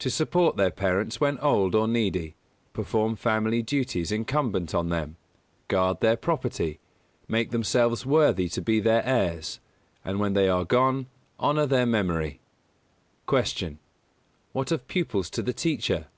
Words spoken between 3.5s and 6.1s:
duties incumbent on them; guard